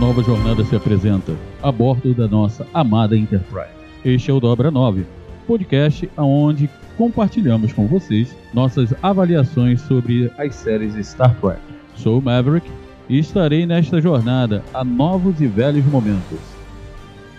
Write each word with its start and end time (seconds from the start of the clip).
Nova 0.00 0.22
jornada 0.22 0.64
se 0.64 0.74
apresenta 0.74 1.36
a 1.62 1.70
bordo 1.70 2.14
da 2.14 2.26
nossa 2.26 2.66
amada 2.72 3.14
Enterprise. 3.14 3.68
Este 4.02 4.30
é 4.30 4.34
o 4.34 4.40
Dobra 4.40 4.70
9, 4.70 5.04
podcast 5.46 6.10
onde 6.16 6.70
compartilhamos 6.96 7.74
com 7.74 7.86
vocês 7.86 8.34
nossas 8.54 8.94
avaliações 9.02 9.82
sobre 9.82 10.32
as 10.38 10.54
séries 10.54 10.94
Star 11.06 11.34
Trek. 11.38 11.60
Sou 11.96 12.18
Maverick 12.18 12.66
e 13.10 13.18
estarei 13.18 13.66
nesta 13.66 14.00
jornada 14.00 14.64
a 14.72 14.82
novos 14.82 15.38
e 15.38 15.46
velhos 15.46 15.84
momentos. 15.84 16.40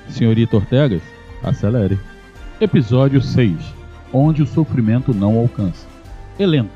Senhorita 0.08 0.58
Ortegas, 0.58 1.02
acelere. 1.44 1.98
Episódio 2.62 3.24
6 3.24 3.58
Onde 4.14 4.44
o 4.44 4.48
sofrimento 4.48 5.16
não 5.16 5.36
alcança. 5.36 5.88
Elenco: 6.38 6.70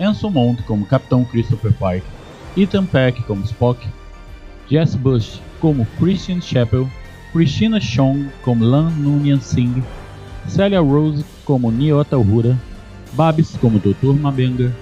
Anson 0.00 0.30
Mount 0.30 0.60
como 0.62 0.84
Capitão 0.86 1.24
Christopher 1.24 1.72
Pike, 1.72 2.60
Ethan 2.60 2.84
Peck 2.84 3.22
como 3.22 3.44
Spock, 3.44 3.86
Jess 4.70 4.94
Bush 4.94 5.40
como 5.60 5.84
Christian 5.98 6.40
Chappell, 6.40 6.86
Christina 7.32 7.80
Chong 7.80 8.30
como 8.42 8.64
Lan 8.64 9.02
Nunyan 9.02 9.40
Singh, 9.40 9.82
Celia 10.46 10.78
Rose 10.78 11.24
como 11.44 11.72
Nyota 11.72 12.16
Uhura, 12.16 12.56
Babs 13.16 13.58
como 13.60 13.80
Dr. 13.80 14.14
Mabenga, 14.14 14.72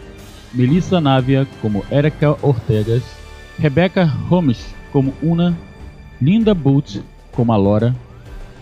Melissa 0.52 1.00
Navia 1.00 1.46
como 1.62 1.82
Erika 1.90 2.36
Ortegas, 2.42 3.02
Rebecca 3.58 4.06
Holmes 4.28 4.74
como 4.92 5.12
Una, 5.22 5.56
Linda 6.20 6.52
Booth 6.52 7.02
como 7.32 7.54
Alora, 7.54 7.94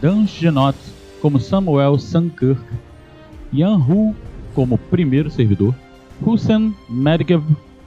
Dan 0.01 0.29
Genot 0.29 0.77
como 1.21 1.41
Samuel 1.41 1.99
Sankirk, 1.99 2.63
Yan 3.53 3.81
Hu 3.81 4.15
como 4.55 4.79
primeiro 4.79 5.29
servidor, 5.29 5.75
Hussein 6.25 6.73
Medgev 6.89 7.43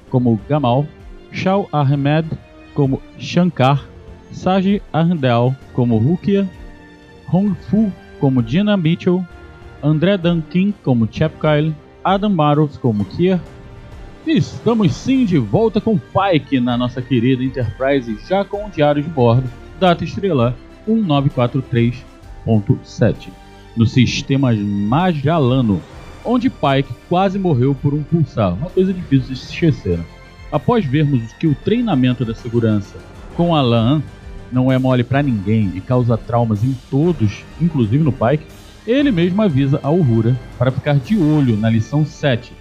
como 0.09 0.38
Gamal, 0.50 0.85
Shao 1.31 1.69
Ahmed 1.71 2.25
como 2.79 3.01
Shankar, 3.17 3.84
Saji 4.31 4.81
Arndel 4.94 5.53
como 5.73 5.97
Rukia, 5.97 6.47
Hong 7.28 7.53
Fu 7.53 7.91
como 8.22 8.41
Gina 8.41 8.78
Mitchell, 8.78 9.22
André 9.84 10.17
Duncan 10.17 10.73
como 10.81 11.06
Chapkyle, 11.06 11.75
Adam 12.06 12.34
Barros 12.34 12.78
como 12.78 13.03
Kier. 13.03 13.41
Estamos 14.25 14.94
sim 14.94 15.25
de 15.25 15.38
volta 15.38 15.81
com 15.81 16.00
Pike 16.00 16.62
na 16.62 16.78
nossa 16.78 17.01
querida 17.01 17.44
Enterprise, 17.44 18.18
já 18.29 18.45
com 18.45 18.68
o 18.68 18.69
diário 18.69 19.03
de 19.03 19.09
bordo, 19.09 19.51
data 19.78 20.06
estrelar 20.06 20.56
1943.7, 20.88 23.28
no 23.75 23.85
sistema 23.85 24.53
Magelano, 24.53 25.81
onde 26.23 26.50
Pike 26.50 26.94
quase 27.09 27.38
morreu 27.38 27.75
por 27.75 27.94
um 27.94 28.03
pulsar, 28.03 28.53
uma 28.53 28.69
coisa 28.69 28.94
difícil 28.94 29.34
de 29.34 29.38
se 29.38 29.51
esquecer. 29.51 30.00
Após 30.52 30.84
vermos 30.86 31.32
que 31.34 31.48
o 31.48 31.54
treinamento 31.54 32.26
da 32.26 32.34
segurança 32.34 32.98
com 33.36 33.56
Alan 33.56 34.02
não 34.52 34.72
é 34.72 34.80
mole 34.80 35.04
pra 35.04 35.22
ninguém 35.22 35.72
e 35.76 35.82
causa 35.82 36.18
traumas 36.18 36.64
em 36.64 36.76
todos, 36.90 37.44
inclusive 37.62 38.04
no 38.04 38.12
Pike, 38.12 38.46
ele 38.88 39.12
mesmo 39.12 39.42
avisa 39.42 39.80
a 39.84 39.92
Uhura 39.92 40.36
para 40.58 40.72
ficar 40.72 40.96
de 40.96 41.18
olho 41.18 41.56
na 41.56 41.70
lição 41.70 42.04
7. 42.04 42.52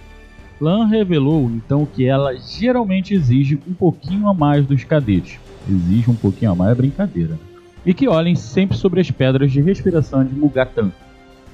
Lan 0.61 0.85
revelou 0.85 1.49
então 1.49 1.85
que 1.85 2.05
ela 2.05 2.35
geralmente 2.35 3.13
exige 3.13 3.57
um 3.67 3.73
pouquinho 3.73 4.27
a 4.27 4.33
mais 4.33 4.65
dos 4.65 4.83
cadetes. 4.83 5.39
Exige 5.67 6.11
um 6.11 6.15
pouquinho 6.15 6.51
a 6.51 6.55
mais 6.55 6.71
é 6.71 6.75
brincadeira. 6.75 7.39
E 7.85 7.93
que 7.93 8.07
olhem 8.07 8.35
sempre 8.35 8.77
sobre 8.77 8.99
as 8.99 9.09
pedras 9.09 9.51
de 9.51 9.61
respiração 9.61 10.23
de 10.23 10.35
Mugatan, 10.35 10.91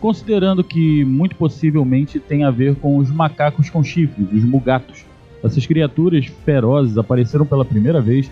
considerando 0.01 0.63
que 0.63 1.05
muito 1.05 1.35
possivelmente 1.35 2.19
tem 2.19 2.43
a 2.43 2.51
ver 2.51 2.75
com 2.75 2.97
os 2.97 3.09
macacos 3.09 3.69
com 3.69 3.83
chifres, 3.83 4.27
os 4.33 4.43
mugatos. 4.43 5.05
Essas 5.45 5.65
criaturas 5.65 6.25
ferozes 6.45 6.97
apareceram 6.97 7.45
pela 7.45 7.63
primeira 7.63 8.01
vez 8.01 8.29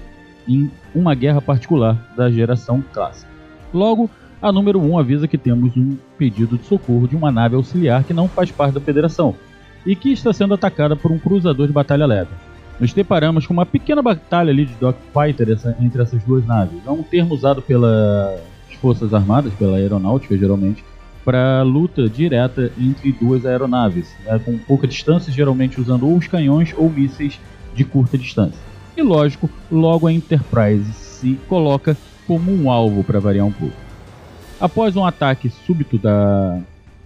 em 0.47 0.69
uma 0.93 1.13
guerra 1.15 1.41
particular 1.41 2.11
da 2.17 2.29
geração 2.29 2.83
clássica. 2.93 3.31
Logo, 3.73 4.09
a 4.41 4.51
número 4.51 4.79
1 4.81 4.97
avisa 4.97 5.27
que 5.27 5.37
temos 5.37 5.75
um 5.77 5.95
pedido 6.17 6.57
de 6.57 6.65
socorro 6.65 7.07
de 7.07 7.15
uma 7.15 7.31
nave 7.31 7.55
auxiliar 7.55 8.03
que 8.03 8.13
não 8.13 8.27
faz 8.27 8.51
parte 8.51 8.73
da 8.73 8.81
Federação 8.81 9.35
e 9.85 9.95
que 9.95 10.11
está 10.11 10.33
sendo 10.33 10.53
atacada 10.53 10.95
por 10.95 11.11
um 11.11 11.19
cruzador 11.19 11.67
de 11.67 11.73
batalha 11.73 12.05
leve. 12.05 12.29
Nos 12.79 12.91
deparamos 12.93 13.45
com 13.45 13.53
uma 13.53 13.65
pequena 13.65 14.01
batalha 14.01 14.49
ali 14.51 14.65
de 14.65 14.73
dogfighter 14.73 15.49
essa- 15.51 15.75
entre 15.79 16.01
essas 16.01 16.21
duas 16.23 16.45
naves. 16.45 16.79
É 16.85 16.89
um 16.89 17.03
termo 17.03 17.33
usado 17.35 17.61
pelas 17.61 18.39
Forças 18.81 19.13
Armadas, 19.13 19.53
pela 19.53 19.77
aeronáutica 19.77 20.37
geralmente, 20.37 20.83
para 21.23 21.61
luta 21.63 22.09
direta 22.09 22.71
entre 22.77 23.11
duas 23.11 23.45
aeronaves, 23.45 24.13
né, 24.25 24.39
com 24.39 24.57
pouca 24.57 24.87
distância, 24.87 25.31
geralmente 25.31 25.79
usando 25.79 26.07
ou 26.07 26.17
os 26.17 26.27
canhões 26.27 26.73
ou 26.77 26.89
mísseis 26.89 27.39
de 27.73 27.83
curta 27.83 28.17
distância. 28.17 28.59
E 28.95 29.01
lógico, 29.01 29.49
logo 29.71 30.07
a 30.07 30.13
Enterprise 30.13 30.91
se 30.93 31.39
coloca 31.47 31.97
como 32.27 32.51
um 32.51 32.69
alvo 32.69 33.03
para 33.03 33.19
variar 33.19 33.45
um 33.45 33.51
pouco. 33.51 33.75
Após 34.59 34.95
um 34.95 35.05
ataque 35.05 35.49
súbito 35.49 35.97
da, 35.97 36.59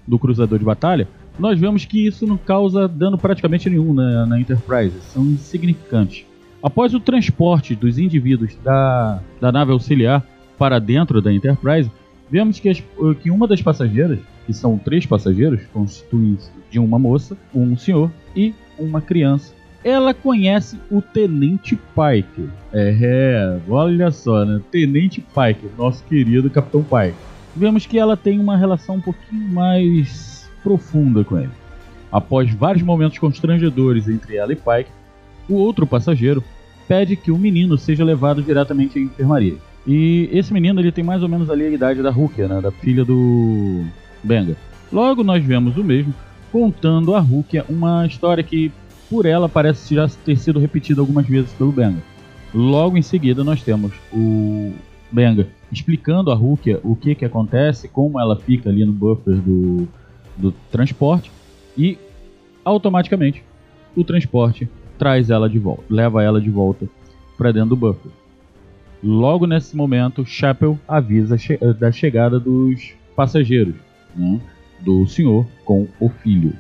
do 0.06 0.19
cruzador 0.19 0.60
de 0.60 0.66
batalha, 0.66 1.08
nós 1.40 1.60
vemos 1.60 1.86
que 1.86 2.06
isso 2.06 2.25
não 2.25 2.38
causa 2.38 2.88
dano 2.88 3.18
praticamente 3.18 3.69
nenhum 3.69 3.94
na, 3.94 4.25
na 4.25 4.40
Enterprise, 4.40 4.96
são 5.14 5.24
insignificantes. 5.24 6.25
Após 6.62 6.94
o 6.94 7.00
transporte 7.00 7.75
dos 7.75 7.98
indivíduos 7.98 8.56
da, 8.64 9.22
da 9.40 9.52
nave 9.52 9.72
auxiliar 9.72 10.25
para 10.58 10.80
dentro 10.80 11.22
da 11.22 11.31
Enterprise, 11.31 11.92
vemos 12.30 12.60
que, 12.60 12.70
as, 12.70 12.84
que 13.22 13.32
uma 13.32 13.48
das 13.48 13.62
passageiras, 13.62 14.20
que 14.46 14.54
são 14.54 14.78
três 14.78 15.06
passageiros, 15.06 15.62
constituem 15.74 16.38
de 16.70 16.80
uma 16.80 17.00
moça, 17.00 17.38
um 17.54 17.78
senhor 17.78 18.12
e 18.36 18.54
uma 18.78 19.02
criança, 19.02 19.54
ela 19.84 20.14
conhece 20.14 20.78
o 20.92 21.02
Tenente 21.02 21.76
Pike. 21.76 22.50
É, 22.74 22.98
é, 23.02 23.60
olha 23.70 24.12
só, 24.12 24.44
né? 24.44 24.62
Tenente 24.72 25.22
Pike, 25.22 25.70
nosso 25.78 26.04
querido 26.04 26.50
Capitão 26.50 26.84
Pike. 26.84 27.18
Vemos 27.56 27.86
que 27.86 27.98
ela 27.98 28.18
tem 28.18 28.40
uma 28.40 28.58
relação 28.58 28.96
um 28.96 29.02
pouquinho 29.02 29.48
mais 29.50 30.50
profunda 30.62 31.24
com 31.24 31.38
ele. 31.38 31.50
Após 32.12 32.54
vários 32.54 32.84
momentos 32.84 33.18
constrangedores 33.18 34.08
entre 34.08 34.36
ela 34.36 34.52
e 34.52 34.56
Pike, 34.56 34.92
o 35.48 35.56
outro 35.56 35.88
passageiro 35.88 36.44
pede 36.88 37.16
que 37.16 37.32
o 37.32 37.38
menino 37.38 37.78
seja 37.78 38.04
levado 38.04 38.42
diretamente 38.42 38.98
à 38.98 39.02
enfermaria. 39.02 39.58
E 39.88 40.30
esse 40.34 40.54
menino 40.54 40.81
ele 40.81 40.92
tem 40.92 41.04
mais 41.04 41.24
ou 41.24 41.30
menos 41.30 41.50
ali 41.50 41.66
a 41.66 41.69
idade 41.69 42.01
da 42.01 42.12
Rukia, 42.12 42.48
né, 42.48 42.60
da 42.60 42.72
filha 42.72 43.06
do 43.06 43.86
Benga. 44.22 44.57
Logo 44.92 45.24
nós 45.24 45.44
vemos 45.44 45.78
o 45.78 45.84
mesmo 45.84 46.13
contando 46.51 47.16
a 47.16 47.19
Rukia 47.22 47.66
uma 47.69 48.06
história 48.06 48.44
que 48.44 48.69
por 49.10 49.25
ela 49.25 49.48
parece 49.48 49.95
já 49.95 50.07
ter 50.25 50.38
sido 50.38 50.60
repetida 50.60 51.00
algumas 51.00 51.25
vezes 51.25 51.54
pelo 51.54 51.72
Benga. 51.72 52.01
Logo 52.54 52.98
em 52.98 53.01
seguida 53.01 53.45
nós 53.45 53.63
temos 53.63 53.94
o 54.12 54.74
Benga 55.10 55.48
explicando 55.72 56.31
a 56.31 56.36
Rukia 56.36 56.81
o 56.83 56.94
que 56.94 57.16
que 57.16 57.24
acontece, 57.24 57.88
como 57.88 58.19
ela 58.19 58.36
fica 58.36 58.69
ali 58.69 58.83
no 58.83 58.92
buffer 58.92 59.36
do, 59.36 59.88
do 60.36 60.51
transporte 60.69 61.31
e 61.78 61.98
automaticamente 62.66 63.42
o 63.95 64.04
transporte 64.04 64.69
traz 64.98 65.30
ela 65.30 65.50
de 65.50 65.60
volta, 65.60 65.83
leva 65.90 66.24
ela 66.24 66.42
de 66.42 66.50
volta 66.50 66.88
para 67.38 67.54
dentro 67.54 67.69
do 67.69 67.75
buffer. 67.78 68.12
Logo 69.04 69.46
nesse 69.46 69.76
momento, 69.76 70.26
Chapel 70.26 70.78
avisa 70.88 71.38
che 71.38 71.58
da 71.80 71.92
chegada 71.92 72.40
dos 72.40 72.94
passageiros, 73.16 73.76
né, 74.16 74.40
do 74.80 75.06
senhor 75.08 75.46
com 75.64 75.88
o 76.00 76.10
filho. 76.10 76.54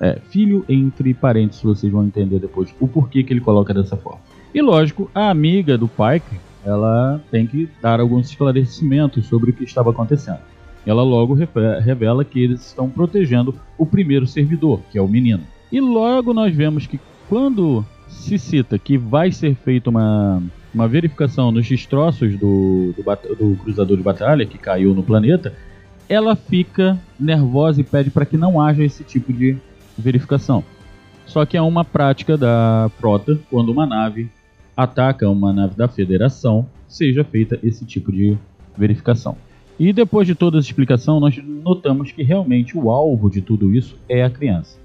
É, 0.00 0.18
filho 0.30 0.64
entre 0.68 1.12
parênteses, 1.12 1.62
vocês 1.62 1.92
vão 1.92 2.06
entender 2.06 2.38
depois 2.38 2.74
o 2.80 2.88
porquê 2.88 3.22
que 3.22 3.32
ele 3.32 3.40
coloca 3.40 3.74
dessa 3.74 3.96
forma. 3.96 4.20
E 4.54 4.60
lógico, 4.60 5.10
a 5.14 5.30
amiga 5.30 5.76
do 5.76 5.86
Pike, 5.86 6.40
ela 6.64 7.20
tem 7.30 7.46
que 7.46 7.68
dar 7.82 8.00
alguns 8.00 8.28
esclarecimentos 8.28 9.26
sobre 9.26 9.50
o 9.50 9.52
que 9.52 9.64
estava 9.64 9.90
acontecendo. 9.90 10.40
Ela 10.86 11.02
logo 11.02 11.34
revela 11.34 12.24
que 12.24 12.42
eles 12.42 12.66
estão 12.66 12.88
protegendo 12.88 13.54
o 13.76 13.84
primeiro 13.84 14.26
servidor, 14.26 14.80
que 14.90 14.98
é 14.98 15.02
o 15.02 15.08
menino. 15.08 15.42
E 15.70 15.80
logo 15.80 16.32
nós 16.32 16.54
vemos 16.54 16.86
que 16.86 16.98
quando 17.28 17.84
se 18.08 18.38
cita 18.38 18.78
que 18.78 18.96
vai 18.98 19.30
ser 19.30 19.54
feita 19.54 19.90
uma, 19.90 20.42
uma 20.74 20.86
verificação 20.86 21.50
nos 21.50 21.66
destroços 21.66 22.36
do, 22.38 22.94
do, 22.96 23.34
do 23.34 23.56
cruzador 23.56 23.96
de 23.96 24.02
batalha 24.02 24.46
que 24.46 24.58
caiu 24.58 24.94
no 24.94 25.02
planeta, 25.02 25.52
ela 26.08 26.34
fica 26.34 26.98
nervosa 27.18 27.80
e 27.80 27.84
pede 27.84 28.10
para 28.10 28.26
que 28.26 28.36
não 28.36 28.60
haja 28.60 28.84
esse 28.84 29.04
tipo 29.04 29.32
de 29.32 29.56
verificação. 29.96 30.64
Só 31.26 31.46
que 31.46 31.56
é 31.56 31.62
uma 31.62 31.84
prática 31.84 32.36
da 32.36 32.90
frota 32.98 33.38
quando 33.48 33.70
uma 33.70 33.86
nave 33.86 34.28
ataca 34.76 35.28
uma 35.28 35.52
nave 35.52 35.74
da 35.76 35.86
Federação, 35.86 36.66
seja 36.88 37.22
feita 37.22 37.58
esse 37.62 37.84
tipo 37.84 38.10
de 38.10 38.36
verificação. 38.76 39.36
E 39.78 39.92
depois 39.92 40.26
de 40.26 40.34
toda 40.34 40.58
essa 40.58 40.66
explicação, 40.66 41.20
nós 41.20 41.36
notamos 41.36 42.12
que 42.12 42.22
realmente 42.22 42.76
o 42.76 42.90
alvo 42.90 43.30
de 43.30 43.40
tudo 43.40 43.74
isso 43.74 43.96
é 44.08 44.22
a 44.22 44.30
criança. 44.30 44.78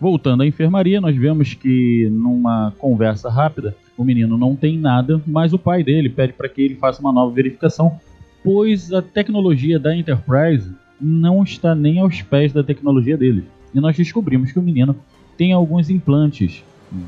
Voltando 0.00 0.42
à 0.42 0.46
enfermaria, 0.46 0.98
nós 1.00 1.14
vemos 1.14 1.52
que 1.52 2.08
numa 2.10 2.72
conversa 2.78 3.28
rápida, 3.28 3.76
o 3.98 4.02
menino 4.02 4.38
não 4.38 4.56
tem 4.56 4.78
nada, 4.78 5.20
mas 5.26 5.52
o 5.52 5.58
pai 5.58 5.84
dele 5.84 6.08
pede 6.08 6.32
para 6.32 6.48
que 6.48 6.62
ele 6.62 6.74
faça 6.74 7.02
uma 7.02 7.12
nova 7.12 7.30
verificação, 7.34 8.00
pois 8.42 8.90
a 8.94 9.02
tecnologia 9.02 9.78
da 9.78 9.94
Enterprise 9.94 10.72
não 10.98 11.42
está 11.42 11.74
nem 11.74 11.98
aos 11.98 12.22
pés 12.22 12.50
da 12.50 12.62
tecnologia 12.62 13.16
deles. 13.16 13.44
E 13.74 13.80
nós 13.80 13.94
descobrimos 13.94 14.50
que 14.50 14.58
o 14.58 14.62
menino 14.62 14.96
tem 15.36 15.52
alguns 15.52 15.90
implantes 15.90 16.64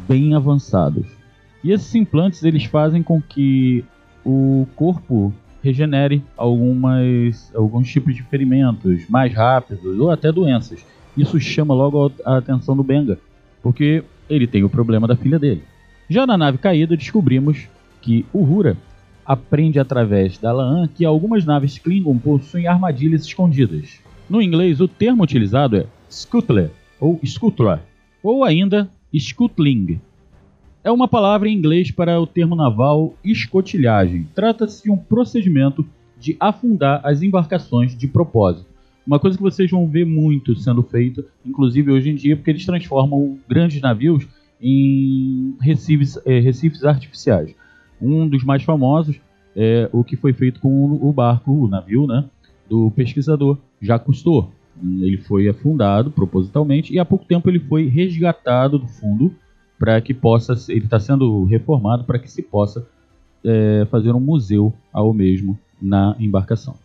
bem 0.06 0.34
avançados. 0.34 1.06
E 1.64 1.72
esses 1.72 1.94
implantes 1.94 2.42
eles 2.44 2.64
fazem 2.64 3.02
com 3.02 3.22
que 3.22 3.84
o 4.24 4.66
corpo 4.76 5.32
regenere 5.62 6.22
algumas, 6.36 7.50
alguns 7.54 7.88
tipos 7.88 8.14
de 8.14 8.22
ferimentos 8.24 9.08
mais 9.08 9.32
rápidos 9.32 9.98
ou 9.98 10.10
até 10.10 10.30
doenças. 10.30 10.84
Isso 11.16 11.38
chama 11.38 11.74
logo 11.74 12.10
a 12.24 12.38
atenção 12.38 12.76
do 12.76 12.82
Benga, 12.82 13.18
porque 13.62 14.02
ele 14.28 14.46
tem 14.46 14.64
o 14.64 14.70
problema 14.70 15.06
da 15.06 15.16
filha 15.16 15.38
dele. 15.38 15.62
Já 16.08 16.26
na 16.26 16.38
nave 16.38 16.58
caída, 16.58 16.96
descobrimos 16.96 17.68
que 18.00 18.24
o 18.32 18.42
Hura 18.42 18.76
aprende 19.24 19.78
através 19.78 20.38
da 20.38 20.52
Laan 20.52 20.88
que 20.88 21.04
algumas 21.04 21.44
naves 21.44 21.78
Klingon 21.78 22.18
possuem 22.18 22.66
armadilhas 22.66 23.24
escondidas. 23.24 24.00
No 24.28 24.40
inglês, 24.40 24.80
o 24.80 24.88
termo 24.88 25.22
utilizado 25.22 25.76
é 25.76 25.86
Scuttler 26.10 26.70
ou 26.98 27.20
Scuttler, 27.24 27.80
ou 28.22 28.44
ainda 28.44 28.88
Scuttling. 29.14 30.00
É 30.82 30.90
uma 30.90 31.06
palavra 31.06 31.48
em 31.48 31.56
inglês 31.56 31.90
para 31.90 32.18
o 32.20 32.26
termo 32.26 32.56
naval 32.56 33.14
escotilhagem. 33.22 34.26
Trata-se 34.34 34.84
de 34.84 34.90
um 34.90 34.96
procedimento 34.96 35.86
de 36.18 36.36
afundar 36.40 37.00
as 37.04 37.22
embarcações 37.22 37.96
de 37.96 38.08
propósito 38.08 38.71
uma 39.06 39.18
coisa 39.18 39.36
que 39.36 39.42
vocês 39.42 39.70
vão 39.70 39.86
ver 39.86 40.06
muito 40.06 40.54
sendo 40.56 40.82
feito, 40.82 41.24
inclusive 41.44 41.90
hoje 41.90 42.10
em 42.10 42.14
dia, 42.14 42.36
porque 42.36 42.50
eles 42.50 42.64
transformam 42.64 43.38
grandes 43.48 43.80
navios 43.80 44.26
em 44.60 45.56
recifes, 45.60 46.18
é, 46.24 46.38
recifes 46.38 46.84
artificiais. 46.84 47.54
Um 48.00 48.28
dos 48.28 48.44
mais 48.44 48.62
famosos 48.62 49.20
é 49.56 49.88
o 49.92 50.04
que 50.04 50.16
foi 50.16 50.32
feito 50.32 50.60
com 50.60 50.92
o 50.92 51.12
barco, 51.12 51.52
o 51.52 51.68
navio, 51.68 52.06
né, 52.06 52.24
do 52.68 52.90
pesquisador 52.92 53.58
Jacques 53.80 54.06
Cousteau. 54.06 54.50
Ele 54.82 55.18
foi 55.18 55.48
afundado 55.48 56.10
propositalmente 56.10 56.94
e 56.94 56.98
há 56.98 57.04
pouco 57.04 57.24
tempo 57.24 57.48
ele 57.50 57.60
foi 57.60 57.88
resgatado 57.88 58.78
do 58.78 58.88
fundo 58.88 59.34
para 59.78 60.00
que 60.00 60.14
possa, 60.14 60.54
ele 60.72 60.84
está 60.84 60.98
sendo 60.98 61.44
reformado 61.44 62.04
para 62.04 62.18
que 62.18 62.30
se 62.30 62.42
possa 62.42 62.86
é, 63.44 63.86
fazer 63.90 64.12
um 64.12 64.20
museu 64.20 64.72
ao 64.92 65.12
mesmo 65.12 65.58
na 65.80 66.16
embarcação. 66.18 66.76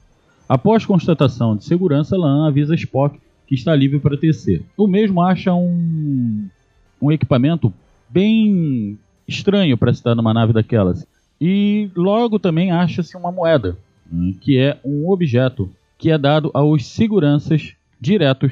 Após 0.48 0.86
constatação 0.86 1.56
de 1.56 1.66
segurança, 1.66 2.18
Lan 2.18 2.48
avisa 2.48 2.76
Spock 2.76 3.20
que 3.48 3.56
está 3.56 3.76
livre 3.76 4.00
para 4.00 4.18
tecer. 4.18 4.64
O 4.78 4.88
mesmo 4.88 5.22
acha 5.22 5.54
um, 5.54 6.48
um 7.02 7.12
equipamento 7.12 7.74
bem 8.10 8.98
estranho 9.28 9.78
para 9.78 9.92
estar 9.92 10.16
numa 10.16 10.34
nave 10.34 10.54
daquelas. 10.54 11.08
E 11.40 11.90
logo 11.96 12.40
também 12.40 12.72
acha-se 12.72 13.16
uma 13.16 13.32
moeda, 13.32 13.78
né, 14.12 14.34
que 14.42 14.58
é 14.58 14.80
um 14.84 15.10
objeto 15.10 15.70
que 15.98 16.12
é 16.12 16.18
dado 16.18 16.52
aos 16.54 16.86
seguranças 16.86 17.76
diretos 18.00 18.52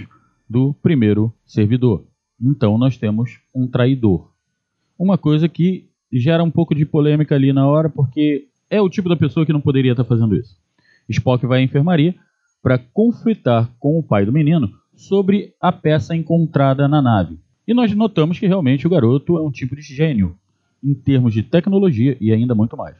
do 0.50 0.74
primeiro 0.81 1.34
servidor. 1.46 2.05
Então 2.41 2.77
nós 2.77 2.98
temos 2.98 3.39
um 3.53 3.67
traidor. 3.67 4.31
Uma 4.98 5.17
coisa 5.17 5.50
que 5.50 5.89
gera 6.12 6.43
um 6.43 6.51
pouco 6.51 6.75
de 6.75 6.86
polêmica 6.86 7.36
ali 7.36 7.51
na 7.51 7.67
hora, 7.67 7.89
porque 7.89 8.48
é 8.70 8.81
o 8.81 8.89
tipo 8.89 9.10
da 9.10 9.15
pessoa 9.15 9.46
que 9.46 9.53
não 9.53 9.62
poderia 9.62 9.91
estar 9.91 10.03
fazendo 10.03 10.36
isso. 10.36 10.58
Spock 11.09 11.45
vai 11.45 11.59
à 11.59 11.63
enfermaria 11.63 12.15
para 12.62 12.77
conflitar 12.77 13.69
com 13.79 14.00
o 14.00 14.03
pai 14.03 14.25
do 14.25 14.31
menino 14.31 14.71
sobre 14.95 15.53
a 15.62 15.71
peça 15.71 16.15
encontrada 16.15 16.88
na 16.88 17.01
nave. 17.01 17.39
E 17.67 17.74
nós 17.74 17.93
notamos 17.93 18.39
que 18.39 18.47
realmente 18.47 18.88
o 18.88 18.89
garoto 18.89 19.38
é 19.38 19.41
um 19.41 19.51
tipo 19.51 19.75
de 19.75 19.81
gênio 19.81 20.35
em 20.83 20.93
termos 20.93 21.33
de 21.33 21.43
tecnologia 21.43 22.15
e 22.21 22.31
ainda 22.31 22.53
muito 22.53 22.77
mais. 22.77 22.95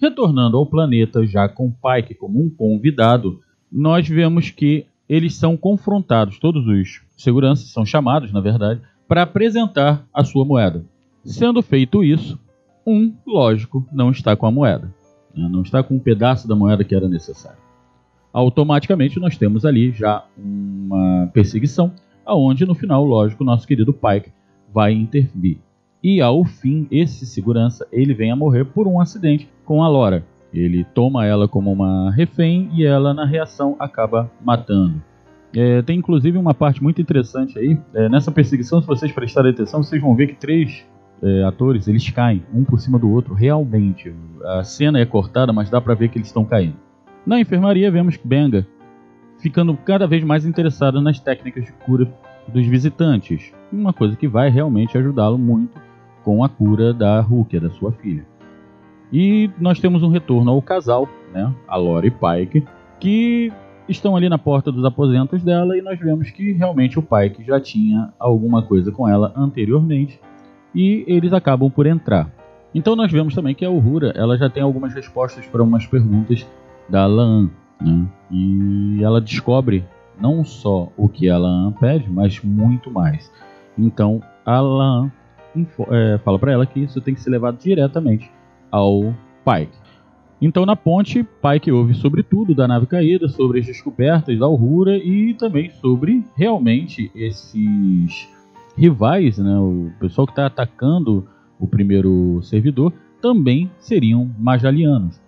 Retornando 0.00 0.56
ao 0.56 0.66
planeta 0.66 1.26
já 1.26 1.48
com 1.48 1.70
Pike 1.70 2.14
como 2.14 2.42
um 2.42 2.50
convidado, 2.50 3.40
nós 3.70 4.08
vemos 4.08 4.50
que 4.50 4.86
eles 5.08 5.34
são 5.34 5.56
confrontados, 5.56 6.38
todos 6.38 6.66
os 6.66 7.02
seguranças 7.16 7.70
são 7.70 7.84
chamados, 7.84 8.32
na 8.32 8.40
verdade, 8.40 8.80
para 9.06 9.22
apresentar 9.22 10.06
a 10.12 10.24
sua 10.24 10.44
moeda. 10.44 10.84
Sendo 11.24 11.62
feito 11.62 12.02
isso, 12.04 12.38
um, 12.86 13.14
lógico, 13.26 13.86
não 13.92 14.10
está 14.10 14.36
com 14.36 14.46
a 14.46 14.50
moeda? 14.50 14.94
Não 15.36 15.62
está 15.62 15.82
com 15.82 15.94
um 15.94 15.98
pedaço 15.98 16.46
da 16.48 16.54
moeda 16.54 16.84
que 16.84 16.94
era 16.94 17.08
necessário. 17.08 17.58
Automaticamente 18.32 19.20
nós 19.20 19.36
temos 19.36 19.64
ali 19.64 19.92
já 19.92 20.24
uma 20.36 21.30
perseguição, 21.32 21.92
aonde 22.26 22.66
no 22.66 22.74
final, 22.74 23.04
lógico, 23.04 23.44
nosso 23.44 23.66
querido 23.66 23.92
Pike 23.92 24.32
vai 24.72 24.92
intervir. 24.92 25.58
E 26.02 26.20
ao 26.20 26.44
fim, 26.44 26.86
esse 26.90 27.24
segurança 27.24 27.86
ele 27.92 28.12
vem 28.12 28.30
a 28.30 28.36
morrer 28.36 28.64
por 28.64 28.86
um 28.86 29.00
acidente 29.00 29.48
com 29.64 29.82
a 29.82 29.88
Lora. 29.88 30.24
Ele 30.52 30.84
toma 30.84 31.26
ela 31.26 31.48
como 31.48 31.72
uma 31.72 32.12
refém 32.12 32.68
e 32.72 32.84
ela, 32.84 33.14
na 33.14 33.24
reação, 33.24 33.76
acaba 33.78 34.30
matando. 34.44 35.02
É, 35.56 35.82
tem 35.82 35.98
inclusive 35.98 36.36
uma 36.36 36.52
parte 36.52 36.82
muito 36.82 37.00
interessante 37.00 37.58
aí. 37.58 37.78
É, 37.94 38.08
nessa 38.08 38.32
perseguição, 38.32 38.80
se 38.80 38.86
vocês 38.86 39.12
prestarem 39.12 39.52
atenção, 39.52 39.82
vocês 39.82 40.00
vão 40.02 40.14
ver 40.14 40.26
que 40.28 40.34
três 40.34 40.84
é, 41.22 41.44
atores, 41.44 41.88
eles 41.88 42.08
caem 42.10 42.42
um 42.52 42.64
por 42.64 42.78
cima 42.78 42.98
do 42.98 43.10
outro, 43.10 43.34
realmente. 43.34 44.14
A 44.44 44.64
cena 44.64 44.98
é 44.98 45.06
cortada, 45.06 45.52
mas 45.52 45.70
dá 45.70 45.80
para 45.80 45.94
ver 45.94 46.08
que 46.08 46.18
eles 46.18 46.28
estão 46.28 46.44
caindo. 46.44 46.76
Na 47.26 47.40
enfermaria, 47.40 47.90
vemos 47.90 48.18
Benga 48.22 48.66
ficando 49.38 49.76
cada 49.76 50.06
vez 50.06 50.24
mais 50.24 50.46
interessada 50.46 51.00
nas 51.00 51.20
técnicas 51.20 51.64
de 51.64 51.72
cura 51.72 52.10
dos 52.48 52.66
visitantes, 52.66 53.52
uma 53.72 53.92
coisa 53.92 54.16
que 54.16 54.28
vai 54.28 54.50
realmente 54.50 54.96
ajudá-lo 54.96 55.38
muito 55.38 55.78
com 56.22 56.42
a 56.42 56.48
cura 56.48 56.92
da 56.92 57.20
Rukia, 57.20 57.60
da 57.60 57.70
sua 57.70 57.92
filha. 57.92 58.24
E 59.12 59.50
nós 59.58 59.78
temos 59.78 60.02
um 60.02 60.08
retorno 60.08 60.50
ao 60.50 60.62
casal, 60.62 61.08
né, 61.32 61.54
a 61.68 61.76
Lore 61.76 62.08
e 62.08 62.10
Pike, 62.10 62.66
que 62.98 63.52
estão 63.88 64.16
ali 64.16 64.28
na 64.28 64.38
porta 64.38 64.72
dos 64.72 64.84
aposentos 64.84 65.42
dela 65.42 65.76
e 65.76 65.82
nós 65.82 65.98
vemos 65.98 66.30
que 66.30 66.52
realmente 66.52 66.98
o 66.98 67.02
Pike 67.02 67.44
já 67.44 67.60
tinha 67.60 68.12
alguma 68.18 68.62
coisa 68.62 68.90
com 68.90 69.06
ela 69.06 69.32
anteriormente 69.36 70.18
e 70.74 71.04
eles 71.06 71.32
acabam 71.32 71.70
por 71.70 71.86
entrar. 71.86 72.30
Então 72.74 72.96
nós 72.96 73.10
vemos 73.10 73.34
também 73.34 73.54
que 73.54 73.64
a 73.64 73.70
Uhura 73.70 74.12
ela 74.16 74.36
já 74.36 74.50
tem 74.50 74.62
algumas 74.62 74.92
respostas 74.92 75.46
para 75.46 75.62
umas 75.62 75.86
perguntas 75.86 76.46
da 76.88 77.06
Laan, 77.06 77.48
né? 77.80 78.06
E 78.30 79.02
ela 79.02 79.20
descobre 79.20 79.84
não 80.20 80.44
só 80.44 80.90
o 80.96 81.08
que 81.08 81.30
a 81.30 81.38
Laan 81.38 81.72
pede, 81.72 82.10
mas 82.10 82.42
muito 82.42 82.90
mais. 82.90 83.32
Então 83.78 84.20
a 84.44 84.60
Laan 84.60 85.12
é, 85.90 86.18
fala 86.24 86.38
para 86.38 86.52
ela 86.52 86.66
que 86.66 86.80
isso 86.80 87.00
tem 87.00 87.14
que 87.14 87.20
ser 87.20 87.30
levado 87.30 87.58
diretamente 87.58 88.28
ao 88.70 89.14
Pike. 89.44 89.84
Então 90.42 90.66
na 90.66 90.74
ponte, 90.74 91.22
Pike 91.22 91.70
ouve 91.70 91.94
sobre 91.94 92.24
tudo 92.24 92.56
da 92.56 92.66
nave 92.66 92.86
caída, 92.86 93.28
sobre 93.28 93.60
as 93.60 93.66
descobertas 93.66 94.36
da 94.36 94.48
Uhura 94.48 94.96
e 94.96 95.32
também 95.34 95.70
sobre 95.70 96.24
realmente 96.36 97.10
esses 97.14 98.28
rivais, 98.76 99.38
né, 99.38 99.58
o 99.58 99.90
pessoal 100.00 100.26
que 100.26 100.32
está 100.32 100.46
atacando 100.46 101.26
o 101.58 101.66
primeiro 101.66 102.40
servidor, 102.42 102.92
também 103.20 103.70
seriam 103.78 104.30
majalianos. 104.38 105.20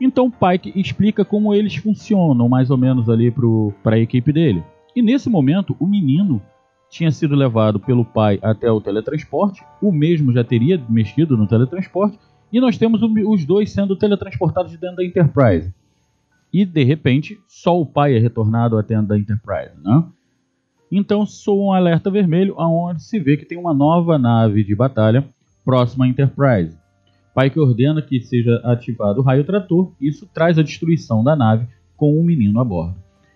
Então 0.00 0.30
Pike 0.30 0.78
explica 0.78 1.24
como 1.24 1.54
eles 1.54 1.76
funcionam 1.76 2.48
mais 2.48 2.70
ou 2.70 2.76
menos 2.76 3.08
ali 3.08 3.32
para 3.82 3.96
a 3.96 3.98
equipe 3.98 4.32
dele. 4.32 4.62
E 4.94 5.02
nesse 5.02 5.28
momento, 5.28 5.74
o 5.80 5.86
menino 5.86 6.40
tinha 6.90 7.10
sido 7.10 7.34
levado 7.34 7.80
pelo 7.80 8.04
pai 8.04 8.38
até 8.40 8.70
o 8.70 8.80
teletransporte, 8.80 9.64
o 9.82 9.90
mesmo 9.90 10.32
já 10.32 10.44
teria 10.44 10.80
mexido 10.88 11.36
no 11.36 11.46
teletransporte, 11.46 12.18
e 12.52 12.60
nós 12.60 12.78
temos 12.78 13.00
os 13.02 13.44
dois 13.44 13.72
sendo 13.72 13.96
teletransportados 13.96 14.76
dentro 14.76 14.96
da 14.96 15.04
Enterprise. 15.04 15.74
E 16.52 16.64
de 16.64 16.84
repente, 16.84 17.36
só 17.48 17.80
o 17.80 17.84
pai 17.84 18.14
é 18.16 18.20
retornado 18.20 18.78
até 18.78 19.00
da 19.02 19.18
Enterprise, 19.18 19.74
né? 19.82 20.04
Então 20.90 21.26
soa 21.26 21.66
um 21.66 21.72
alerta 21.72 22.10
vermelho 22.10 22.54
aonde 22.58 23.02
se 23.02 23.18
vê 23.18 23.36
que 23.36 23.44
tem 23.44 23.58
uma 23.58 23.74
nova 23.74 24.18
nave 24.18 24.62
de 24.62 24.74
batalha 24.74 25.26
próxima 25.64 26.04
à 26.04 26.08
Enterprise. 26.08 26.78
Pike 27.34 27.58
ordena 27.58 28.00
que 28.00 28.20
seja 28.20 28.60
ativado 28.64 29.20
o 29.20 29.24
raio 29.24 29.44
trator, 29.44 29.92
isso 30.00 30.28
traz 30.32 30.58
a 30.58 30.62
destruição 30.62 31.24
da 31.24 31.34
nave 31.34 31.66
com 31.96 32.12
o 32.12 32.20
um 32.20 32.24
menino 32.24 32.60
a 32.60 32.64
bordo. 32.64 32.94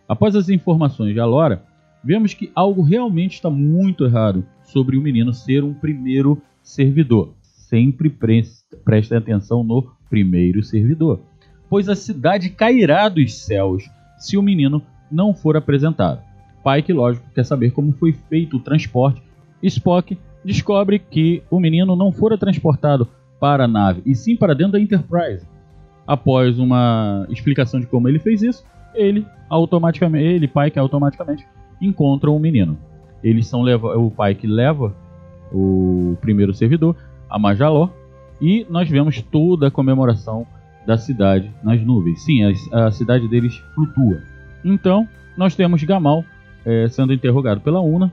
Após 0.09 0.37
as 0.37 0.49
informações 0.49 1.15
de 1.15 1.21
Alora, 1.21 1.65
vemos 2.05 2.33
que 2.33 2.51
algo 2.55 2.83
realmente 2.83 3.35
está 3.35 3.51
muito 3.51 4.05
errado 4.05 4.45
sobre 4.63 4.97
o 4.97 5.03
menino 5.03 5.33
ser 5.33 5.65
um 5.65 5.75
primeiro 5.75 6.41
servidor. 6.63 7.35
Sempre 7.43 8.09
preste 8.09 9.15
atenção 9.15 9.65
no 9.65 9.91
primeiro 10.09 10.63
servidor, 10.63 11.21
pois 11.69 11.89
a 11.89 11.97
cidade 11.97 12.51
cairá 12.51 13.09
dos 13.09 13.35
céus 13.35 13.85
se 14.17 14.37
o 14.37 14.43
menino 14.43 14.83
não 15.11 15.35
for 15.35 15.57
apresentado. 15.57 16.28
Pike, 16.63 16.93
lógico, 16.93 17.27
quer 17.35 17.45
saber 17.45 17.71
como 17.71 17.93
foi 17.93 18.13
feito 18.13 18.57
o 18.57 18.61
transporte. 18.61 19.23
Spock 19.63 20.19
descobre 20.45 20.99
que 20.99 21.43
o 21.51 21.59
menino 21.59 21.97
não 21.97 22.13
fora 22.13 22.39
transportado 22.39 23.09
para 23.41 23.65
a 23.65 23.69
nave, 23.69 24.03
e 24.05 24.15
sim 24.15 24.37
para 24.37 24.55
dentro 24.55 24.73
da 24.73 24.81
Enterprise. 24.81 25.47
Após 26.07 26.59
uma 26.59 27.27
explicação 27.29 27.79
de 27.79 27.87
como 27.87 28.09
ele 28.09 28.19
fez 28.19 28.43
isso, 28.43 28.65
ele 28.95 29.27
automaticamente, 29.49 30.25
ele, 30.25 30.49
Pike, 30.49 30.79
automaticamente 30.79 31.47
encontra 31.81 32.31
o 32.31 32.39
menino. 32.39 32.79
Eles 33.23 33.47
são 33.47 33.63
leva, 33.63 33.97
o 33.97 34.11
Pike 34.11 34.47
leva 34.47 34.95
o 35.53 36.17
primeiro 36.21 36.53
servidor 36.55 36.97
a 37.29 37.39
Majaló 37.39 37.89
e 38.41 38.67
nós 38.71 38.89
vemos 38.89 39.21
toda 39.23 39.69
a 39.69 39.71
comemoração 39.71 40.47
da 40.87 40.97
cidade 40.97 41.53
nas 41.63 41.81
nuvens. 41.83 42.23
Sim, 42.23 42.43
a, 42.73 42.87
a 42.87 42.91
cidade 42.91 43.29
deles 43.29 43.57
flutua. 43.75 44.23
Então, 44.65 45.07
nós 45.37 45.55
temos 45.55 45.83
Gamal 45.85 46.25
é, 46.69 46.89
sendo 46.89 47.13
interrogado 47.13 47.61
pela 47.61 47.81
Una 47.81 48.13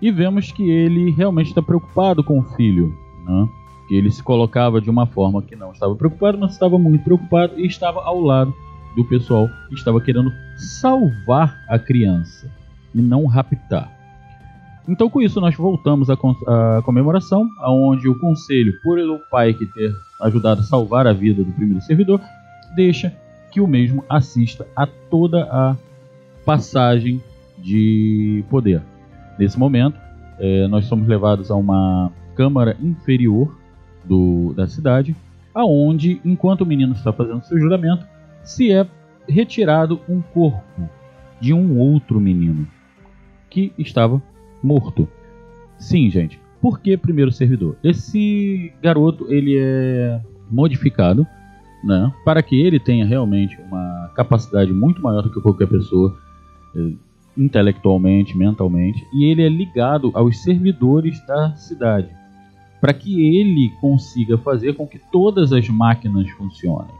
e 0.00 0.10
vemos 0.10 0.50
que 0.52 0.68
ele 0.68 1.10
realmente 1.10 1.48
está 1.48 1.62
preocupado 1.62 2.24
com 2.24 2.38
o 2.38 2.42
filho. 2.42 2.94
Né? 3.24 3.48
que 3.92 3.96
ele 3.96 4.10
se 4.10 4.22
colocava 4.22 4.80
de 4.80 4.88
uma 4.88 5.06
forma 5.06 5.42
que 5.42 5.54
não 5.54 5.72
estava 5.72 5.94
preocupado, 5.94 6.38
mas 6.38 6.52
estava 6.52 6.78
muito 6.78 7.04
preocupado 7.04 7.60
e 7.60 7.66
estava 7.66 8.02
ao 8.02 8.20
lado 8.20 8.54
do 8.96 9.04
pessoal 9.04 9.48
que 9.68 9.74
estava 9.74 10.00
querendo 10.00 10.32
salvar 10.80 11.54
a 11.68 11.78
criança 11.78 12.50
e 12.94 13.02
não 13.02 13.26
raptar. 13.26 13.90
Então, 14.88 15.10
com 15.10 15.20
isso, 15.20 15.40
nós 15.42 15.54
voltamos 15.54 16.08
à, 16.08 16.14
à 16.14 16.82
comemoração, 16.82 17.46
aonde 17.58 18.08
o 18.08 18.18
conselho, 18.18 18.72
por 18.82 18.98
o 18.98 19.18
pai 19.30 19.52
que 19.52 19.66
ter 19.66 19.92
ajudado 20.22 20.60
a 20.62 20.64
salvar 20.64 21.06
a 21.06 21.12
vida 21.12 21.44
do 21.44 21.52
primeiro 21.52 21.80
servidor, 21.82 22.20
deixa 22.74 23.14
que 23.50 23.60
o 23.60 23.66
mesmo 23.66 24.02
assista 24.08 24.66
a 24.74 24.86
toda 24.86 25.44
a 25.44 25.76
passagem 26.46 27.22
de 27.62 28.44
poder. 28.50 28.82
Nesse 29.38 29.58
momento, 29.58 29.98
é, 30.38 30.66
nós 30.68 30.86
somos 30.86 31.06
levados 31.06 31.50
a 31.50 31.56
uma 31.56 32.12
câmara 32.34 32.76
inferior 32.80 33.56
do, 34.04 34.52
da 34.54 34.66
cidade, 34.66 35.14
aonde, 35.54 36.20
enquanto 36.24 36.62
o 36.62 36.66
menino 36.66 36.92
está 36.92 37.12
fazendo 37.12 37.44
seu 37.44 37.58
juramento, 37.58 38.06
se 38.42 38.72
é 38.72 38.86
retirado 39.28 40.00
um 40.08 40.20
corpo 40.20 40.88
de 41.40 41.52
um 41.52 41.78
outro 41.78 42.20
menino 42.20 42.66
que 43.48 43.72
estava 43.78 44.22
morto. 44.62 45.08
Sim, 45.78 46.08
gente. 46.10 46.40
Por 46.60 46.80
que 46.80 46.96
primeiro 46.96 47.32
servidor? 47.32 47.76
Esse 47.82 48.72
garoto 48.80 49.26
ele 49.32 49.58
é 49.58 50.20
modificado, 50.50 51.26
né, 51.84 52.12
para 52.24 52.42
que 52.42 52.60
ele 52.60 52.78
tenha 52.78 53.04
realmente 53.04 53.60
uma 53.62 54.12
capacidade 54.14 54.72
muito 54.72 55.02
maior 55.02 55.22
do 55.22 55.30
que 55.32 55.40
qualquer 55.40 55.66
pessoa, 55.66 56.16
eh, 56.76 56.92
intelectualmente, 57.36 58.36
mentalmente, 58.36 59.06
e 59.12 59.24
ele 59.24 59.42
é 59.42 59.48
ligado 59.48 60.10
aos 60.14 60.42
servidores 60.42 61.24
da 61.26 61.54
cidade 61.56 62.22
para 62.82 62.92
que 62.92 63.24
ele 63.36 63.70
consiga 63.80 64.36
fazer 64.36 64.74
com 64.74 64.88
que 64.88 64.98
todas 65.12 65.52
as 65.52 65.68
máquinas 65.68 66.28
funcionem. 66.30 66.92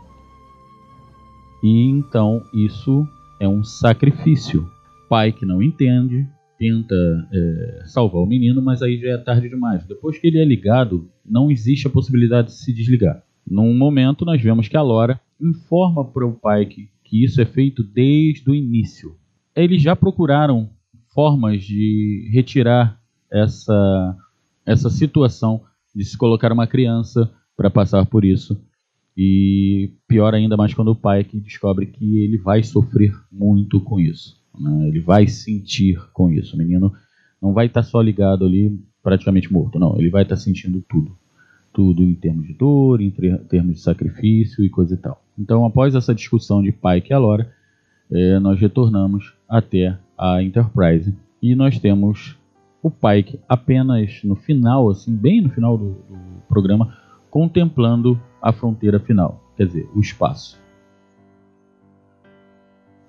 E 1.61 1.89
então 1.89 2.41
isso 2.55 3.05
é 3.41 3.49
um 3.49 3.65
sacrifício. 3.65 4.65
Pai 5.09 5.33
que 5.33 5.45
não 5.45 5.61
entende, 5.61 6.25
tenta 6.57 6.95
é, 7.33 7.83
salvar 7.87 8.23
o 8.23 8.27
menino, 8.27 8.63
mas 8.63 8.81
aí 8.81 8.97
já 8.97 9.11
é 9.11 9.19
tarde 9.19 9.49
demais. 9.49 9.85
Depois 9.85 10.17
que 10.17 10.29
ele 10.29 10.39
é 10.39 10.45
ligado, 10.45 11.09
não 11.27 11.51
existe 11.51 11.89
a 11.89 11.91
possibilidade 11.91 12.49
de 12.49 12.55
se 12.55 12.73
desligar. 12.73 13.21
Num 13.45 13.77
momento, 13.77 14.25
nós 14.25 14.41
vemos 14.41 14.69
que 14.69 14.77
a 14.77 14.83
Lora 14.83 15.21
informa 15.41 16.05
para 16.05 16.25
o 16.25 16.33
pai 16.33 16.65
que, 16.67 16.89
que 17.03 17.25
isso 17.25 17.41
é 17.41 17.45
feito 17.45 17.83
desde 17.83 18.49
o 18.49 18.55
início. 18.55 19.17
Eles 19.55 19.83
já 19.83 19.95
procuraram 19.95 20.71
formas 21.15 21.63
de 21.63 22.31
retirar 22.33 22.99
essa, 23.31 24.17
essa 24.67 24.91
situação 24.91 25.63
de 25.95 26.05
se 26.05 26.17
colocar 26.17 26.53
uma 26.53 26.67
criança 26.67 27.31
para 27.57 27.71
passar 27.71 28.05
por 28.07 28.25
isso. 28.25 28.61
E 29.17 29.93
pior 30.09 30.35
ainda 30.35 30.57
mais 30.57 30.73
quando 30.73 30.89
o 30.89 30.97
pai 30.97 31.23
que 31.23 31.39
descobre 31.39 31.87
que 31.87 32.19
ele 32.19 32.39
vai 32.39 32.63
sofrer 32.63 33.15
muito 33.31 33.81
com 33.81 34.01
isso. 34.01 34.41
Né? 34.59 34.89
Ele 34.89 35.01
vai 35.01 35.27
sentir 35.27 36.01
com 36.13 36.31
isso. 36.31 36.55
O 36.55 36.59
menino 36.59 36.93
não 37.41 37.53
vai 37.53 37.67
estar 37.67 37.83
tá 37.83 37.89
só 37.89 38.01
ligado 38.01 38.47
ali 38.47 38.81
praticamente 39.03 39.53
morto, 39.53 39.79
não. 39.79 39.99
Ele 39.99 40.09
vai 40.09 40.23
estar 40.23 40.37
tá 40.37 40.41
sentindo 40.41 40.83
tudo. 40.89 41.17
Tudo 41.75 42.03
em 42.03 42.15
termos 42.15 42.47
de 42.47 42.55
dor, 42.55 43.01
em 43.01 43.11
termos 43.11 43.77
de 43.77 43.81
sacrifício 43.81 44.65
e 44.65 44.69
coisa 44.69 44.95
e 44.95 44.99
tal. 44.99 45.23
Então, 45.39 45.65
após 45.65 45.95
essa 45.95 46.15
discussão 46.15 46.63
de 46.63 46.71
pai 46.71 47.01
que 47.01 47.15
Alora, 47.15 47.51
é, 48.11 48.39
nós 48.39 48.61
retornamos 48.61 49.33
até 49.53 49.99
a 50.17 50.43
Enterprise 50.43 51.15
e 51.43 51.55
nós 51.55 51.79
temos 51.79 52.39
o 52.83 52.91
Pike 52.91 53.39
apenas 53.47 54.21
no 54.25 54.35
final, 54.35 54.89
assim, 54.89 55.15
bem 55.15 55.43
no 55.43 55.51
final 55.51 55.77
do, 55.77 55.91
do 55.91 56.43
programa, 56.49 56.97
contemplando 57.31 58.19
a 58.41 58.51
fronteira 58.51 58.99
final, 58.99 59.45
quer 59.55 59.67
dizer, 59.67 59.87
o 59.95 60.01
espaço. 60.01 60.59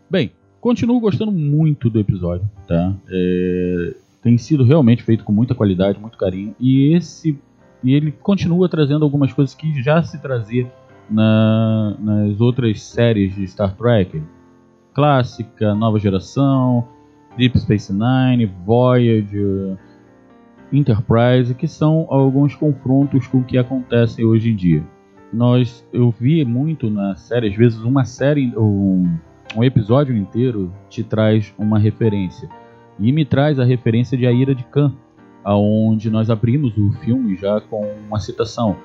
Bem, 0.09 0.31
continuo 0.59 1.00
gostando 1.00 1.31
muito 1.31 1.89
do 1.89 1.97
episódio, 1.97 2.47
tá? 2.67 2.93
É, 3.09 3.95
tem 4.21 4.38
sido 4.38 4.65
realmente 4.65 5.01
feito 5.01 5.23
com 5.23 5.31
muita 5.31 5.55
qualidade, 5.55 6.00
muito 6.00 6.17
carinho, 6.17 6.53
e 6.59 6.93
esse 6.93 7.39
e 7.81 7.93
ele 7.93 8.12
continua 8.12 8.69
trazendo 8.69 9.03
algumas 9.03 9.33
coisas 9.33 9.55
que 9.55 9.81
já 9.81 10.01
se 10.03 10.21
trazia 10.21 10.71
na, 11.09 11.95
nas 12.00 12.39
outras 12.39 12.81
séries 12.81 13.35
de 13.35 13.45
Star 13.47 13.75
Trek, 13.75 14.21
clássica, 14.93 15.73
nova 15.73 16.00
geração, 16.00 16.88
Deep 17.38 17.59
Space 17.59 17.91
Nine, 17.91 18.45
Voyager, 18.65 19.77
Enterprise, 20.71 21.53
que 21.53 21.67
são 21.67 22.07
alguns 22.09 22.55
confrontos 22.55 23.27
com 23.27 23.39
o 23.39 23.43
que 23.43 23.57
acontecem 23.57 24.25
hoje 24.25 24.51
em 24.51 24.55
dia. 24.55 24.83
Nós, 25.31 25.85
eu 25.91 26.12
vi 26.12 26.45
muito 26.45 26.89
na 26.89 27.15
série, 27.15 27.50
às 27.50 27.55
vezes 27.55 27.79
uma 27.79 28.05
série, 28.05 28.53
um, 28.55 29.17
um 29.55 29.63
episódio 29.63 30.15
inteiro 30.15 30.71
te 30.89 31.03
traz 31.03 31.53
uma 31.57 31.79
referência. 31.79 32.47
E 33.00 33.12
me 33.12 33.25
traz 33.25 33.59
a 33.59 33.63
referência 33.63 34.17
de 34.17 34.27
A 34.27 34.31
Ira 34.31 34.53
de 34.53 34.63
Khan, 34.65 34.93
aonde 35.43 36.09
nós 36.09 36.29
abrimos 36.29 36.77
o 36.77 36.91
filme 37.03 37.35
já 37.35 37.59
com 37.62 37.83
uma 38.07 38.19
citação. 38.19 38.75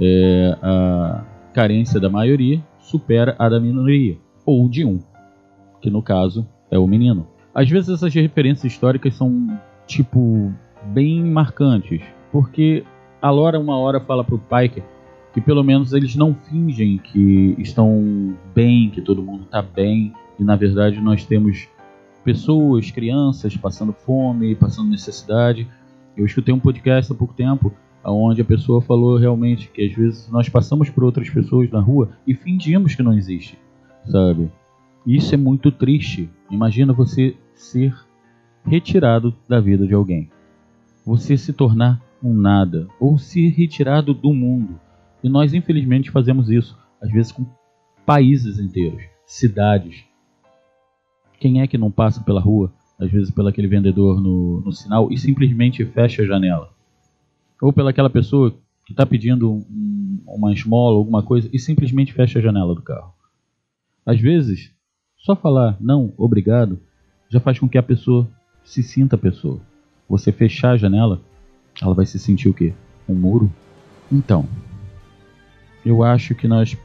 É, 0.00 0.56
a 0.62 1.24
carência 1.52 1.98
da 1.98 2.08
maioria 2.08 2.62
supera 2.78 3.34
a 3.38 3.48
da 3.48 3.58
minoria, 3.58 4.16
ou 4.44 4.68
de 4.68 4.84
um, 4.84 5.00
que 5.86 5.90
no 5.90 6.02
caso 6.02 6.44
é 6.68 6.76
o 6.76 6.86
menino. 6.86 7.28
Às 7.54 7.70
vezes 7.70 7.88
essas 7.88 8.12
referências 8.12 8.72
históricas 8.72 9.14
são, 9.14 9.56
tipo, 9.86 10.52
bem 10.86 11.22
marcantes, 11.22 12.02
porque 12.32 12.82
a 13.22 13.30
Laura 13.30 13.60
uma 13.60 13.78
hora 13.78 14.00
fala 14.00 14.24
pro 14.24 14.36
Piker 14.36 14.82
que 15.32 15.40
pelo 15.40 15.62
menos 15.62 15.92
eles 15.92 16.16
não 16.16 16.34
fingem 16.34 16.98
que 16.98 17.54
estão 17.58 18.34
bem, 18.54 18.90
que 18.90 19.00
todo 19.00 19.22
mundo 19.22 19.44
está 19.44 19.60
bem, 19.62 20.12
e 20.40 20.42
na 20.42 20.56
verdade 20.56 20.98
nós 21.00 21.24
temos 21.24 21.68
pessoas, 22.24 22.90
crianças 22.90 23.56
passando 23.56 23.92
fome, 23.92 24.56
passando 24.56 24.90
necessidade. 24.90 25.68
Eu 26.16 26.24
escutei 26.24 26.52
um 26.52 26.58
podcast 26.58 27.12
há 27.12 27.14
pouco 27.14 27.34
tempo 27.34 27.72
onde 28.02 28.40
a 28.40 28.44
pessoa 28.44 28.80
falou 28.80 29.18
realmente 29.18 29.68
que 29.68 29.84
às 29.84 29.92
vezes 29.92 30.28
nós 30.30 30.48
passamos 30.48 30.88
por 30.90 31.04
outras 31.04 31.28
pessoas 31.28 31.70
na 31.70 31.80
rua 31.80 32.10
e 32.26 32.34
fingimos 32.34 32.94
que 32.94 33.02
não 33.02 33.12
existe, 33.12 33.58
sabe? 34.06 34.50
Isso 35.06 35.32
é 35.32 35.38
muito 35.38 35.70
triste. 35.70 36.28
Imagina 36.50 36.92
você 36.92 37.36
ser 37.54 37.94
retirado 38.64 39.32
da 39.48 39.60
vida 39.60 39.86
de 39.86 39.94
alguém. 39.94 40.28
Você 41.04 41.36
se 41.36 41.52
tornar 41.52 42.02
um 42.20 42.34
nada 42.34 42.88
ou 42.98 43.16
ser 43.16 43.50
retirado 43.50 44.12
do 44.12 44.34
mundo. 44.34 44.80
E 45.22 45.28
nós 45.28 45.54
infelizmente 45.54 46.10
fazemos 46.10 46.50
isso, 46.50 46.76
às 47.00 47.10
vezes 47.12 47.30
com 47.30 47.46
países 48.04 48.58
inteiros, 48.58 49.02
cidades. 49.24 50.04
Quem 51.38 51.60
é 51.60 51.68
que 51.68 51.78
não 51.78 51.90
passa 51.90 52.22
pela 52.22 52.40
rua, 52.40 52.72
às 52.98 53.10
vezes 53.10 53.30
pelo 53.30 53.48
aquele 53.48 53.68
vendedor 53.68 54.20
no, 54.20 54.60
no 54.60 54.72
sinal 54.72 55.12
e 55.12 55.18
simplesmente 55.18 55.84
fecha 55.84 56.22
a 56.22 56.26
janela? 56.26 56.70
Ou 57.62 57.72
pelaquela 57.72 58.10
pessoa 58.10 58.50
que 58.84 58.92
está 58.92 59.06
pedindo 59.06 59.52
um, 59.52 60.20
uma 60.26 60.52
esmola, 60.52 60.96
alguma 60.96 61.22
coisa 61.22 61.48
e 61.52 61.58
simplesmente 61.60 62.12
fecha 62.12 62.40
a 62.40 62.42
janela 62.42 62.74
do 62.74 62.82
carro. 62.82 63.12
Às 64.04 64.20
vezes, 64.20 64.75
só 65.26 65.34
falar 65.34 65.76
não, 65.80 66.12
obrigado, 66.16 66.78
já 67.28 67.40
faz 67.40 67.58
com 67.58 67.68
que 67.68 67.76
a 67.76 67.82
pessoa 67.82 68.28
se 68.64 68.80
sinta 68.80 69.18
pessoa. 69.18 69.60
Você 70.08 70.30
fechar 70.30 70.70
a 70.70 70.76
janela, 70.76 71.20
ela 71.82 71.92
vai 71.92 72.06
se 72.06 72.16
sentir 72.16 72.48
o 72.48 72.54
quê? 72.54 72.72
Um 73.08 73.14
muro? 73.14 73.50
Então, 74.10 74.48
eu 75.84 76.04
acho 76.04 76.32
que 76.32 76.46
nós 76.46 76.76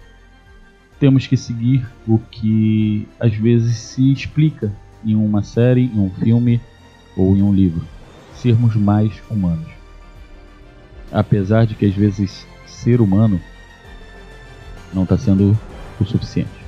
temos 1.00 1.28
que 1.28 1.38
seguir 1.38 1.88
o 2.08 2.18
que 2.18 3.08
às 3.20 3.36
vezes 3.36 3.78
se 3.78 4.12
explica 4.12 4.76
em 5.06 5.14
uma 5.14 5.44
série, 5.44 5.84
em 5.84 6.00
um 6.00 6.10
filme 6.10 6.60
ou 7.16 7.38
em 7.38 7.44
um 7.44 7.54
livro. 7.54 7.86
Sermos 8.34 8.76
mais 8.76 9.22
humanos. 9.30 9.70
Apesar 11.12 11.68
de 11.68 11.76
que 11.76 11.86
às 11.86 11.94
vezes 11.94 12.48
ser 12.66 13.02
humano 13.02 13.40
não 14.92 15.04
está 15.04 15.16
sendo 15.16 15.56
o 16.00 16.06
suficiente. 16.06 16.61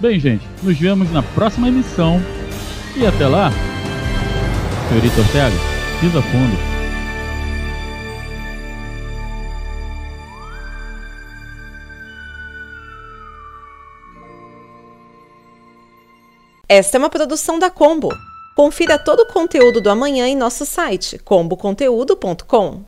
Bem, 0.00 0.18
gente, 0.18 0.44
nos 0.62 0.78
vemos 0.78 1.10
na 1.12 1.22
próxima 1.22 1.68
emissão. 1.68 2.20
E 2.96 3.06
até 3.06 3.26
lá, 3.26 3.50
senhorita 4.88 5.20
Ortega, 5.20 5.56
pisa 6.00 6.22
fundo. 6.22 6.74
Esta 16.68 16.96
é 16.96 16.98
uma 16.98 17.10
produção 17.10 17.58
da 17.58 17.70
Combo. 17.70 18.08
Confira 18.56 18.98
todo 18.98 19.20
o 19.20 19.26
conteúdo 19.26 19.80
do 19.80 19.90
amanhã 19.90 20.26
em 20.26 20.36
nosso 20.36 20.64
site 20.64 21.18
comboconteúdo.com. 21.18 22.84